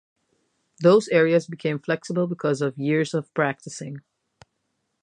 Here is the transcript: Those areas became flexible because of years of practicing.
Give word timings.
Those 0.81 1.09
areas 1.09 1.45
became 1.45 1.77
flexible 1.77 2.25
because 2.25 2.59
of 2.63 2.75
years 2.75 3.13
of 3.13 3.31
practicing. 3.35 3.97